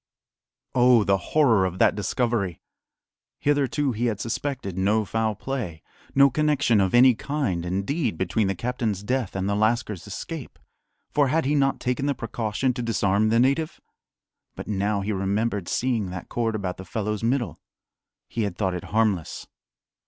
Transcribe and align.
Oh, 0.73 1.03
the 1.03 1.17
horror 1.29 1.63
of 1.63 1.77
that 1.77 1.93
discovery! 1.93 2.59
Hitherto 3.37 3.91
he 3.91 4.07
had 4.07 4.19
suspected 4.19 4.75
no 4.75 5.05
foul 5.05 5.35
play, 5.35 5.83
no 6.15 6.31
connection 6.31 6.81
of 6.81 6.95
any 6.95 7.13
kind, 7.13 7.63
indeed, 7.63 8.17
between 8.17 8.47
the 8.47 8.55
captain's 8.55 9.03
death 9.03 9.35
and 9.35 9.47
the 9.47 9.53
lascar's 9.53 10.07
escape; 10.07 10.57
for 11.11 11.27
had 11.27 11.45
he 11.45 11.53
not 11.53 11.79
taken 11.79 12.07
the 12.07 12.15
precaution 12.15 12.73
to 12.73 12.81
disarm 12.81 13.29
the 13.29 13.39
native? 13.39 13.79
But 14.55 14.67
now 14.67 15.01
he 15.01 15.11
remembered 15.11 15.67
seeing 15.67 16.09
that 16.09 16.29
cord 16.29 16.55
about 16.55 16.77
the 16.77 16.83
fellow's 16.85 17.21
middle. 17.23 17.59
He 18.27 18.41
had 18.41 18.57
thought 18.57 18.73
it 18.73 18.85
harmless. 18.85 19.45